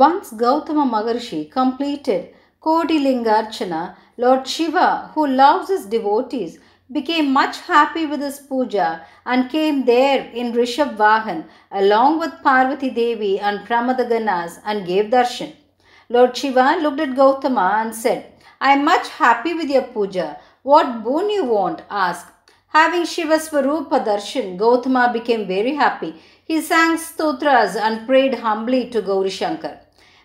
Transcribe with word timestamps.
Once 0.00 0.30
Gautama 0.30 0.84
Maharshi 0.86 1.50
completed 1.50 2.32
Kodilingarchana, 2.62 3.96
Lord 4.16 4.46
Shiva, 4.46 5.10
who 5.12 5.26
loves 5.26 5.70
his 5.70 5.86
devotees, 5.86 6.60
became 6.92 7.32
much 7.32 7.58
happy 7.62 8.06
with 8.06 8.20
his 8.20 8.38
puja 8.38 9.04
and 9.26 9.50
came 9.50 9.86
there 9.86 10.20
in 10.32 10.52
Rishabh 10.52 10.96
Vahan 10.96 11.46
along 11.72 12.20
with 12.20 12.42
Parvati 12.44 12.90
Devi 12.90 13.40
and 13.40 13.66
Pramadaganas 13.66 14.60
and 14.64 14.86
gave 14.86 15.06
darshan. 15.06 15.52
Lord 16.08 16.36
Shiva 16.36 16.78
looked 16.80 17.00
at 17.00 17.16
Gautama 17.16 17.78
and 17.80 17.92
said, 17.92 18.32
I 18.60 18.74
am 18.74 18.84
much 18.84 19.08
happy 19.08 19.52
with 19.52 19.68
your 19.68 19.82
puja. 19.82 20.38
What 20.62 21.02
boon 21.02 21.28
you 21.28 21.44
want? 21.44 21.82
Ask. 21.90 22.28
Having 22.68 23.06
Shiva 23.06 23.40
Swarupa 23.40 24.04
darshan, 24.04 24.56
Gautama 24.58 25.10
became 25.12 25.48
very 25.48 25.74
happy. 25.74 26.14
He 26.44 26.60
sang 26.60 26.98
stotras 26.98 27.74
and 27.74 28.06
prayed 28.06 28.34
humbly 28.34 28.88
to 28.90 29.02
Gauri 29.02 29.30
Shankar. 29.30 29.80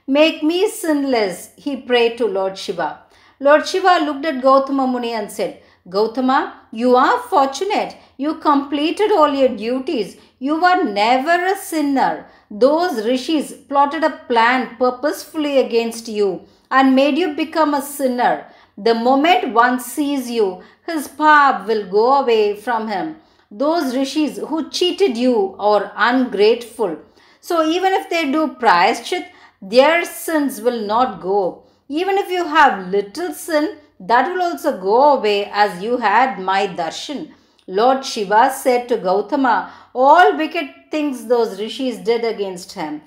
Make 0.07 0.43
me 0.43 0.69
sinless, 0.69 1.51
he 1.55 1.77
prayed 1.77 2.17
to 2.17 2.25
Lord 2.25 2.57
Shiva. 2.57 3.03
Lord 3.39 3.65
Shiva 3.65 3.99
looked 4.03 4.25
at 4.25 4.41
Gautama 4.41 4.85
Muni 4.85 5.13
and 5.13 5.31
said, 5.31 5.61
Gautama, 5.89 6.61
you 6.71 6.97
are 6.97 7.19
fortunate. 7.19 7.95
You 8.17 8.35
completed 8.35 9.13
all 9.13 9.33
your 9.33 9.49
duties. 9.49 10.17
You 10.39 10.61
were 10.61 10.83
never 10.83 11.45
a 11.45 11.55
sinner. 11.55 12.25
Those 12.51 13.05
rishis 13.05 13.53
plotted 13.53 14.03
a 14.03 14.19
plan 14.27 14.75
purposefully 14.77 15.59
against 15.59 16.09
you 16.09 16.47
and 16.69 16.95
made 16.95 17.17
you 17.17 17.33
become 17.33 17.73
a 17.73 17.81
sinner. 17.81 18.45
The 18.77 18.93
moment 18.93 19.53
one 19.53 19.79
sees 19.79 20.29
you, 20.29 20.63
his 20.85 21.07
power 21.07 21.65
will 21.65 21.89
go 21.89 22.21
away 22.21 22.57
from 22.57 22.89
him. 22.89 23.17
Those 23.49 23.95
rishis 23.95 24.37
who 24.37 24.69
cheated 24.69 25.15
you 25.15 25.55
are 25.59 25.93
ungrateful. 25.95 26.97
So 27.39 27.65
even 27.65 27.93
if 27.93 28.09
they 28.09 28.31
do 28.31 28.55
prayashchit, 28.59 29.27
their 29.71 30.03
sins 30.05 30.59
will 30.61 30.81
not 30.85 31.21
go. 31.21 31.63
Even 31.87 32.17
if 32.17 32.29
you 32.29 32.45
have 32.45 32.89
little 32.89 33.33
sin, 33.33 33.77
that 33.99 34.27
will 34.29 34.41
also 34.41 34.71
go 34.79 35.13
away 35.13 35.45
as 35.45 35.81
you 35.81 35.97
had 35.97 36.39
my 36.39 36.67
darshan. 36.67 37.31
Lord 37.67 38.05
Shiva 38.05 38.51
said 38.53 38.89
to 38.89 38.97
Gautama 38.97 39.71
all 39.93 40.35
wicked 40.35 40.69
things 40.91 41.27
those 41.27 41.59
rishis 41.59 41.97
did 41.97 42.25
against 42.25 42.73
him. 42.73 43.01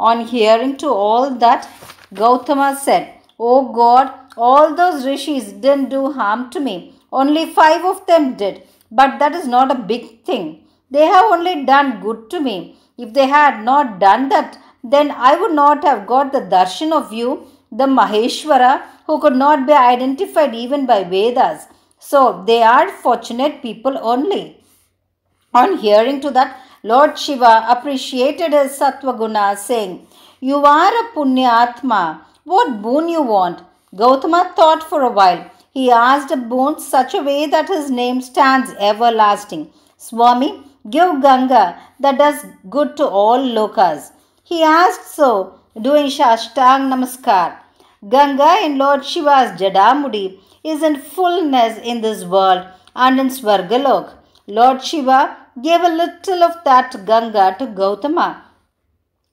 On 0.00 0.24
hearing 0.24 0.76
to 0.78 0.88
all 0.88 1.30
that, 1.44 1.68
Gautama 2.14 2.78
said, 2.80 3.14
O 3.38 3.72
God, 3.72 4.12
all 4.36 4.74
those 4.74 5.04
rishis 5.04 5.52
didn't 5.52 5.90
do 5.90 6.12
harm 6.12 6.50
to 6.50 6.60
me. 6.60 6.94
Only 7.12 7.52
five 7.52 7.84
of 7.84 8.06
them 8.06 8.34
did. 8.34 8.62
But 8.90 9.18
that 9.18 9.34
is 9.34 9.46
not 9.46 9.70
a 9.70 9.84
big 9.92 10.24
thing. 10.24 10.64
They 10.90 11.04
have 11.04 11.24
only 11.32 11.64
done 11.64 12.00
good 12.00 12.30
to 12.30 12.40
me. 12.40 12.76
If 12.96 13.12
they 13.12 13.26
had 13.26 13.62
not 13.62 13.98
done 14.00 14.28
that, 14.30 14.58
then 14.82 15.10
I 15.10 15.36
would 15.36 15.52
not 15.52 15.84
have 15.84 16.06
got 16.06 16.32
the 16.32 16.40
darshan 16.40 16.92
of 16.92 17.12
you, 17.12 17.46
the 17.70 17.84
Maheshwara, 17.84 18.82
who 19.06 19.20
could 19.20 19.36
not 19.36 19.66
be 19.66 19.72
identified 19.72 20.54
even 20.54 20.86
by 20.86 21.04
Vedas. 21.04 21.66
So 21.98 22.44
they 22.46 22.62
are 22.62 22.88
fortunate 22.88 23.60
people 23.62 23.98
only. 24.00 24.62
On 25.52 25.78
hearing 25.78 26.20
to 26.20 26.30
that, 26.30 26.60
Lord 26.82 27.18
Shiva 27.18 27.66
appreciated 27.68 28.52
his 28.52 28.78
sattva 28.78 29.16
guna, 29.18 29.56
saying, 29.56 30.06
You 30.40 30.64
are 30.64 30.92
a 30.92 31.10
punyatma. 31.14 32.20
What 32.44 32.80
boon 32.82 33.08
you 33.08 33.22
want? 33.22 33.62
Gautama 33.94 34.52
thought 34.54 34.82
for 34.88 35.02
a 35.02 35.10
while. 35.10 35.50
He 35.72 35.90
asked 35.90 36.30
a 36.30 36.36
boon 36.36 36.78
such 36.78 37.14
a 37.14 37.22
way 37.22 37.46
that 37.46 37.68
his 37.68 37.90
name 37.90 38.20
stands 38.20 38.70
everlasting. 38.78 39.70
Swami, 39.96 40.62
give 40.88 41.20
Ganga 41.20 41.80
that 41.98 42.18
does 42.18 42.44
good 42.70 42.96
to 42.96 43.06
all 43.06 43.38
lokas. 43.38 44.12
He 44.48 44.62
asked 44.62 45.08
so, 45.14 45.30
doing 45.86 46.06
Shashtang 46.06 46.84
Namaskar. 46.90 47.58
Ganga 48.12 48.52
in 48.64 48.78
Lord 48.78 49.04
Shiva's 49.04 49.50
Jadamudi 49.60 50.40
is 50.64 50.82
in 50.82 50.96
fullness 50.96 51.76
in 51.90 52.00
this 52.00 52.24
world 52.24 52.66
and 52.96 53.20
in 53.20 53.28
Swargalok. 53.28 54.14
Lord 54.46 54.82
Shiva 54.82 55.36
gave 55.62 55.82
a 55.82 55.96
little 56.00 56.42
of 56.42 56.54
that 56.64 56.96
Ganga 57.04 57.56
to 57.58 57.66
Gautama. 57.66 58.42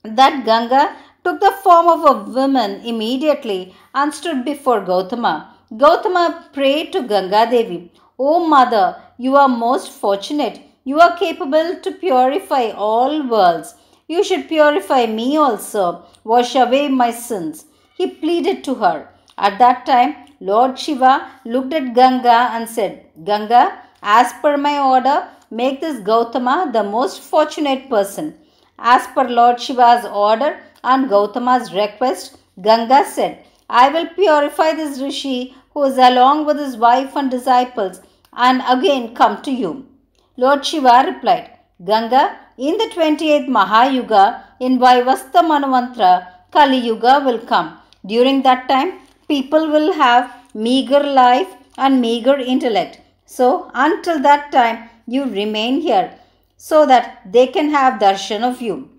That 0.03 0.43
Ganga 0.43 0.83
took 1.23 1.39
the 1.39 1.53
form 1.63 1.87
of 1.87 2.03
a 2.03 2.29
woman 2.37 2.81
immediately 2.81 3.73
and 3.93 4.13
stood 4.13 4.43
before 4.43 4.81
Gautama. 4.81 5.55
Gautama 5.77 6.49
prayed 6.51 6.91
to 6.91 7.03
Ganga 7.03 7.47
Devi, 7.49 7.89
O 8.19 8.45
mother, 8.45 9.01
you 9.17 9.37
are 9.37 9.47
most 9.47 9.89
fortunate. 9.93 10.59
You 10.83 10.99
are 10.99 11.17
capable 11.17 11.79
to 11.81 11.91
purify 11.93 12.71
all 12.71 13.25
worlds. 13.25 13.75
You 14.07 14.23
should 14.23 14.47
purify 14.47 15.05
me 15.07 15.37
also. 15.37 16.05
Wash 16.23 16.55
away 16.55 16.87
my 16.87 17.11
sins. 17.11 17.65
He 17.97 18.07
pleaded 18.07 18.63
to 18.65 18.75
her. 18.75 19.09
At 19.37 19.57
that 19.59 19.85
time, 19.85 20.15
Lord 20.39 20.77
Shiva 20.77 21.29
looked 21.45 21.73
at 21.73 21.93
Ganga 21.95 22.49
and 22.53 22.69
said, 22.69 23.05
Ganga, 23.23 23.79
as 24.03 24.31
per 24.41 24.57
my 24.57 24.79
order, 24.79 25.27
make 25.49 25.81
this 25.81 25.99
Gautama 25.99 26.69
the 26.71 26.83
most 26.83 27.21
fortunate 27.21 27.89
person. 27.89 28.35
As 28.77 29.07
per 29.07 29.27
Lord 29.27 29.59
Shiva's 29.59 30.05
order 30.05 30.59
and 30.83 31.09
Gautama's 31.09 31.73
request, 31.73 32.37
Ganga 32.61 33.05
said, 33.05 33.43
I 33.69 33.89
will 33.89 34.07
purify 34.07 34.73
this 34.73 34.99
rishi 34.99 35.55
who 35.73 35.83
is 35.83 35.97
along 35.97 36.45
with 36.45 36.57
his 36.57 36.77
wife 36.77 37.15
and 37.15 37.31
disciples 37.31 38.01
and 38.33 38.61
again 38.67 39.15
come 39.15 39.41
to 39.41 39.51
you. 39.51 39.87
Lord 40.37 40.65
Shiva 40.65 41.05
replied, 41.07 41.51
Ganga, 41.83 42.37
in 42.57 42.77
the 42.77 42.89
28th 42.95 43.47
Mahayuga, 43.47 44.43
in 44.59 44.79
Vaivasta 44.79 45.41
Manvantra, 45.51 46.27
Kali 46.51 46.77
Yuga 46.77 47.21
will 47.25 47.39
come. 47.39 47.77
During 48.05 48.43
that 48.43 48.69
time, 48.69 48.99
people 49.27 49.67
will 49.67 49.91
have 49.93 50.33
meager 50.53 51.03
life 51.03 51.49
and 51.77 51.99
meager 51.99 52.37
intellect. 52.37 53.01
So, 53.25 53.69
until 53.73 54.21
that 54.21 54.51
time, 54.51 54.89
you 55.07 55.25
remain 55.25 55.81
here 55.81 56.17
so 56.57 56.85
that 56.85 57.21
they 57.29 57.47
can 57.47 57.69
have 57.69 57.99
darshan 57.99 58.43
of 58.49 58.61
you. 58.61 58.89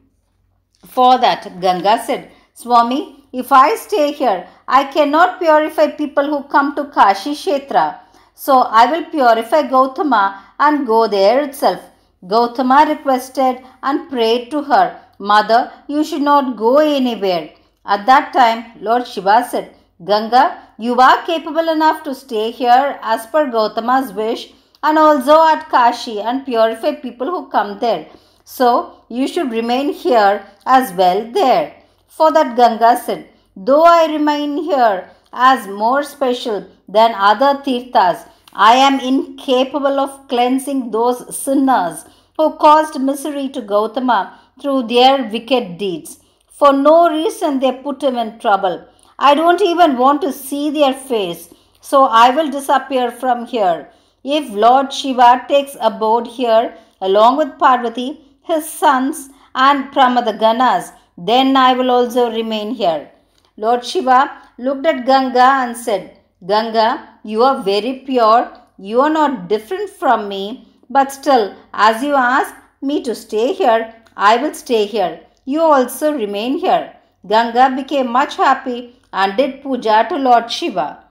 For 0.84 1.19
that, 1.19 1.61
Ganga 1.61 2.03
said, 2.05 2.31
Swami, 2.53 3.25
if 3.33 3.53
I 3.53 3.75
stay 3.77 4.12
here, 4.12 4.47
I 4.69 4.84
cannot 4.84 5.39
purify 5.41 5.89
people 5.89 6.27
who 6.27 6.43
come 6.45 6.75
to 6.77 6.84
Kashi 6.87 7.33
Kshetra. 7.33 8.00
So 8.34 8.61
I 8.61 8.87
will 8.91 9.05
purify 9.05 9.62
Gautama 9.62 10.45
and 10.59 10.87
go 10.87 11.06
there 11.06 11.43
itself. 11.45 11.81
Gautama 12.26 12.87
requested 12.88 13.62
and 13.82 14.09
prayed 14.10 14.50
to 14.50 14.62
her, 14.62 15.00
Mother, 15.19 15.72
you 15.87 16.03
should 16.04 16.22
not 16.22 16.56
go 16.56 16.78
anywhere. 16.78 17.50
At 17.84 18.06
that 18.06 18.32
time, 18.32 18.64
Lord 18.81 19.06
Shiva 19.06 19.47
said, 19.48 19.75
Ganga, 20.04 20.59
you 20.78 20.98
are 21.00 21.25
capable 21.25 21.69
enough 21.69 22.03
to 22.04 22.15
stay 22.15 22.50
here 22.50 22.98
as 23.03 23.26
per 23.26 23.50
Gautama's 23.50 24.12
wish 24.12 24.53
and 24.82 24.98
also 24.98 25.41
at 25.47 25.69
Kashi 25.70 26.20
and 26.20 26.44
purify 26.44 26.92
people 26.97 27.28
who 27.28 27.48
come 27.48 27.78
there. 27.78 28.06
So 28.44 29.03
you 29.09 29.26
should 29.26 29.50
remain 29.50 29.92
here 29.92 30.44
as 30.66 30.92
well 30.92 31.31
there. 31.32 31.75
For 32.09 32.32
that 32.32 32.56
Ganga 32.56 32.97
said, 32.97 33.28
Though 33.56 33.84
I 33.84 34.06
remain 34.06 34.59
here 34.59 35.10
as 35.32 35.66
more 35.66 36.03
special 36.03 36.66
than 36.88 37.15
other 37.15 37.62
tirthas, 37.62 38.28
I 38.59 38.77
am 38.77 39.00
incapable 39.00 40.00
of 40.00 40.28
cleansing 40.28 40.91
those 40.91 41.37
sinners 41.37 42.06
who 42.39 42.56
caused 42.56 42.99
misery 42.99 43.50
to 43.50 43.61
Gautama 43.61 44.41
through 44.61 44.84
their 44.84 45.25
wicked 45.25 45.77
deeds. 45.77 46.21
For 46.49 46.72
no 46.72 47.11
reason 47.11 47.61
they 47.61 47.72
put 47.72 48.03
him 48.03 48.16
in 48.16 48.39
trouble. 48.39 48.89
I 49.19 49.34
don't 49.34 49.61
even 49.61 49.99
want 49.99 50.22
to 50.22 50.33
see 50.33 50.71
their 50.71 50.95
face, 50.95 51.50
so 51.83 52.05
I 52.05 52.31
will 52.31 52.50
disappear 52.50 53.11
from 53.11 53.45
here. 53.45 53.91
If 54.25 54.50
Lord 54.50 54.91
Shiva 54.91 55.45
takes 55.48 55.77
abode 55.78 56.27
here 56.27 56.77
along 57.03 57.36
with 57.36 57.59
Parvati, 57.59 58.22
his 58.42 58.66
sons, 58.66 59.28
and 59.54 59.92
Pramadaganas, 59.92 60.92
then 61.19 61.57
I 61.59 61.75
will 61.75 61.91
also 61.91 62.30
remain 62.30 62.75
here. 62.75 63.10
Lord 63.59 63.84
Shiva 63.84 64.30
looked 64.57 64.86
at 64.86 65.04
Ganga 65.04 65.65
and 65.65 65.77
said, 65.77 66.16
Ganga, 66.44 67.09
you 67.22 67.42
are 67.42 67.62
very 67.62 68.00
pure. 68.06 68.53
You 68.78 69.00
are 69.00 69.10
not 69.10 69.48
different 69.48 69.88
from 69.88 70.28
me. 70.28 70.68
But 70.91 71.10
still, 71.10 71.54
as 71.72 72.03
you 72.03 72.15
ask 72.15 72.54
me 72.83 73.03
to 73.04 73.15
stay 73.15 73.53
here, 73.54 73.94
I 74.16 74.36
will 74.36 74.54
stay 74.54 74.84
here. 74.86 75.21
You 75.44 75.62
also 75.62 76.12
remain 76.12 76.59
here. 76.59 76.94
Ganga 77.27 77.74
became 77.74 78.10
much 78.10 78.36
happy 78.36 79.00
and 79.12 79.36
did 79.36 79.62
puja 79.62 80.06
to 80.09 80.16
Lord 80.16 80.50
Shiva. 80.50 81.04